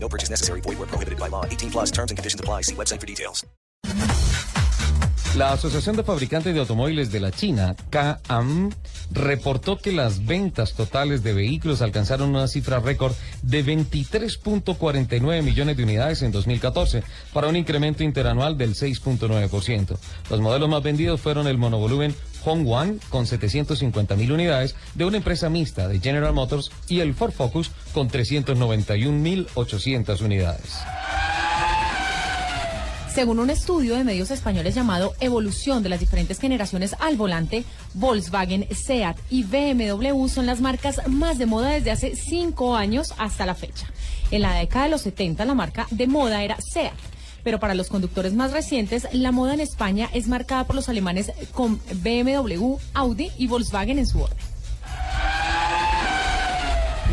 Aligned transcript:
No 0.00 0.08
purchase 0.08 0.30
necessary. 0.30 0.62
Void 0.62 0.78
where 0.78 0.88
prohibited 0.88 1.18
by 1.18 1.28
law. 1.28 1.44
18 1.44 1.70
plus 1.70 1.90
terms 1.90 2.10
and 2.10 2.16
conditions 2.16 2.40
apply. 2.40 2.62
See 2.62 2.74
website 2.74 3.00
for 3.00 3.06
details. 3.06 3.44
La 5.36 5.52
Asociación 5.52 5.94
de 5.94 6.02
Fabricantes 6.02 6.52
de 6.52 6.60
Automóviles 6.60 7.12
de 7.12 7.20
la 7.20 7.30
China, 7.30 7.76
CAAM, 7.90 8.70
reportó 9.10 9.78
que 9.78 9.92
las 9.92 10.26
ventas 10.26 10.74
totales 10.74 11.22
de 11.22 11.32
vehículos 11.32 11.82
alcanzaron 11.82 12.30
una 12.30 12.48
cifra 12.48 12.80
récord 12.80 13.14
de 13.42 13.64
23.49 13.64 15.42
millones 15.42 15.76
de 15.76 15.82
unidades 15.82 16.22
en 16.22 16.32
2014, 16.32 17.02
para 17.32 17.48
un 17.48 17.56
incremento 17.56 18.02
interanual 18.02 18.58
del 18.58 18.74
6.9%. 18.74 19.96
Los 20.30 20.40
modelos 20.40 20.68
más 20.68 20.82
vendidos 20.82 21.20
fueron 21.20 21.46
el 21.46 21.58
monovolumen 21.58 22.14
Hongguang 22.44 22.98
con 23.08 23.26
750 23.26 24.16
mil 24.16 24.32
unidades 24.32 24.74
de 24.94 25.04
una 25.04 25.18
empresa 25.18 25.50
mixta 25.50 25.88
de 25.88 26.00
General 26.00 26.32
Motors 26.32 26.70
y 26.88 27.00
el 27.00 27.14
Ford 27.14 27.32
Focus 27.32 27.70
con 27.92 28.08
391 28.08 29.18
mil 29.18 29.46
800 29.54 30.20
unidades. 30.20 30.78
Según 33.14 33.40
un 33.40 33.50
estudio 33.50 33.96
de 33.96 34.04
medios 34.04 34.30
españoles 34.30 34.74
llamado 34.74 35.14
Evolución 35.18 35.82
de 35.82 35.88
las 35.88 35.98
diferentes 35.98 36.38
generaciones 36.38 36.94
al 37.00 37.16
volante, 37.16 37.64
Volkswagen, 37.94 38.68
Seat 38.70 39.18
y 39.30 39.42
BMW 39.42 40.28
son 40.28 40.46
las 40.46 40.60
marcas 40.60 41.00
más 41.08 41.38
de 41.38 41.46
moda 41.46 41.70
desde 41.70 41.90
hace 41.90 42.14
cinco 42.14 42.76
años 42.76 43.14
hasta 43.18 43.46
la 43.46 43.54
fecha. 43.54 43.86
En 44.30 44.42
la 44.42 44.54
década 44.54 44.84
de 44.84 44.90
los 44.90 45.00
70 45.02 45.44
la 45.46 45.54
marca 45.54 45.88
de 45.90 46.06
moda 46.06 46.44
era 46.44 46.58
Seat. 46.60 46.92
Pero 47.42 47.58
para 47.58 47.74
los 47.74 47.88
conductores 47.88 48.34
más 48.34 48.52
recientes, 48.52 49.08
la 49.12 49.32
moda 49.32 49.54
en 49.54 49.60
España 49.60 50.10
es 50.12 50.28
marcada 50.28 50.64
por 50.64 50.76
los 50.76 50.88
alemanes 50.88 51.32
con 51.52 51.80
BMW, 52.02 52.76
Audi 52.94 53.30
y 53.38 53.46
Volkswagen 53.46 53.98
en 53.98 54.06
su 54.06 54.20
orden. 54.20 54.57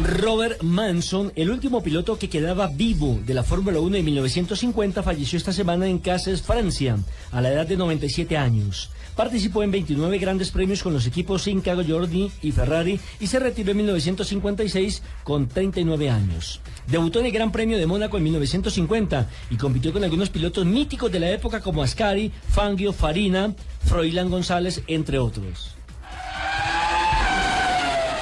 Robert 0.05 0.61
Manson, 0.61 1.31
el 1.35 1.49
último 1.49 1.81
piloto 1.81 2.19
que 2.19 2.29
quedaba 2.29 2.67
vivo 2.67 3.19
de 3.25 3.33
la 3.33 3.41
Fórmula 3.41 3.79
1 3.79 3.97
de 3.97 4.03
1950, 4.03 5.01
falleció 5.01 5.35
esta 5.35 5.51
semana 5.51 5.87
en 5.87 5.97
Castres, 5.97 6.43
Francia, 6.43 6.99
a 7.31 7.41
la 7.41 7.51
edad 7.51 7.65
de 7.65 7.75
97 7.75 8.37
años. 8.37 8.91
Participó 9.15 9.63
en 9.63 9.71
29 9.71 10.19
grandes 10.19 10.51
premios 10.51 10.83
con 10.83 10.93
los 10.93 11.07
equipos 11.07 11.47
Inca, 11.47 11.75
Jordi 11.75 12.31
y 12.43 12.51
Ferrari 12.51 12.99
y 13.19 13.25
se 13.25 13.39
retiró 13.39 13.71
en 13.71 13.77
1956 13.77 15.01
con 15.23 15.47
39 15.47 16.11
años. 16.11 16.61
Debutó 16.85 17.19
en 17.19 17.25
el 17.25 17.31
Gran 17.31 17.51
Premio 17.51 17.79
de 17.79 17.87
Mónaco 17.87 18.17
en 18.17 18.23
1950 18.25 19.27
y 19.49 19.55
compitió 19.55 19.91
con 19.91 20.03
algunos 20.03 20.29
pilotos 20.29 20.67
míticos 20.67 21.11
de 21.11 21.19
la 21.19 21.31
época 21.31 21.61
como 21.61 21.81
Ascari, 21.81 22.31
Fangio, 22.49 22.93
Farina, 22.93 23.55
Froilán 23.85 24.29
González, 24.29 24.83
entre 24.85 25.17
otros. 25.17 25.75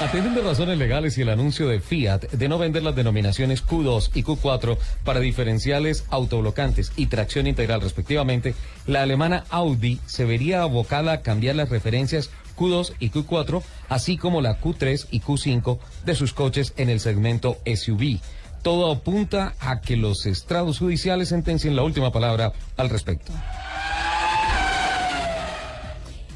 Atendiendo 0.00 0.42
razones 0.42 0.76
legales 0.76 1.16
y 1.16 1.22
el 1.22 1.28
anuncio 1.28 1.68
de 1.68 1.80
Fiat 1.80 2.22
de 2.32 2.48
no 2.48 2.58
vender 2.58 2.82
las 2.82 2.96
denominaciones 2.96 3.64
Q2 3.64 4.10
y 4.14 4.24
Q4 4.24 4.76
para 5.04 5.20
diferenciales 5.20 6.04
autoblocantes 6.10 6.92
y 6.96 7.06
tracción 7.06 7.46
integral 7.46 7.80
respectivamente, 7.80 8.54
la 8.86 9.02
alemana 9.02 9.44
Audi 9.50 10.00
se 10.06 10.24
vería 10.24 10.62
abocada 10.62 11.12
a 11.12 11.22
cambiar 11.22 11.54
las 11.56 11.70
referencias 11.70 12.30
Q2 12.56 12.94
y 12.98 13.10
Q4, 13.10 13.62
así 13.88 14.16
como 14.16 14.40
la 14.40 14.60
Q3 14.60 15.06
y 15.10 15.20
Q5 15.20 15.78
de 16.04 16.14
sus 16.14 16.32
coches 16.32 16.74
en 16.76 16.90
el 16.90 17.00
segmento 17.00 17.58
SUV. 17.64 18.18
Todo 18.62 18.90
apunta 18.90 19.54
a 19.60 19.80
que 19.80 19.96
los 19.96 20.26
estrados 20.26 20.80
judiciales 20.80 21.28
sentencien 21.28 21.76
la 21.76 21.82
última 21.82 22.12
palabra 22.12 22.52
al 22.76 22.90
respecto. 22.90 23.32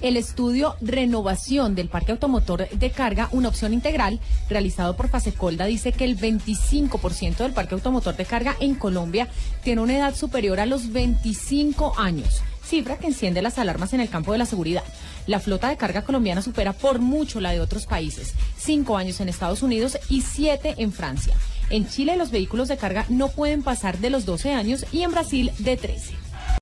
El 0.01 0.17
estudio 0.17 0.77
Renovación 0.81 1.75
del 1.75 1.89
Parque 1.89 2.13
Automotor 2.13 2.69
de 2.69 2.91
Carga, 2.91 3.29
una 3.33 3.49
opción 3.49 3.73
integral, 3.73 4.21
realizado 4.49 4.97
por 4.97 5.09
Fasecolda, 5.09 5.67
dice 5.67 5.93
que 5.93 6.05
el 6.05 6.19
25% 6.19 7.39
del 7.39 7.53
parque 7.53 7.75
automotor 7.75 8.17
de 8.17 8.25
carga 8.25 8.57
en 8.61 8.75
Colombia 8.75 9.29
tiene 9.63 9.83
una 9.83 9.97
edad 9.97 10.15
superior 10.15 10.61
a 10.61 10.67
los 10.67 10.93
25 10.93 11.95
años, 11.99 12.43
cifra 12.65 12.99
que 12.99 13.09
enciende 13.09 13.43
las 13.43 13.59
alarmas 13.59 13.93
en 13.93 14.01
el 14.01 14.09
campo 14.09 14.33
de 14.33 14.39
la 14.39 14.47
seguridad. 14.47 14.85
La 15.27 15.41
flota 15.41 15.69
de 15.69 15.77
carga 15.77 16.03
colombiana 16.03 16.43
supera 16.43 16.73
por 16.73 17.01
mucho 17.01 17.41
la 17.41 17.51
de 17.51 17.61
otros 17.61 17.87
países, 17.87 18.35
cinco 18.57 18.97
años 18.97 19.21
en 19.21 19.29
Estados 19.29 19.63
Unidos 19.63 19.99
y 20.09 20.23
siete 20.23 20.75
en 20.79 20.93
Francia. 20.93 21.35
En 21.71 21.87
Chile 21.87 22.17
los 22.17 22.31
vehículos 22.31 22.69
de 22.69 22.79
carga 22.79 23.05
no 23.09 23.29
pueden 23.29 23.63
pasar 23.63 23.99
de 23.99 24.11
los 24.11 24.25
12 24.25 24.55
años 24.55 24.87
y 24.93 25.03
en 25.03 25.11
Brasil 25.11 25.51
de 25.59 25.77
13. 25.77 26.28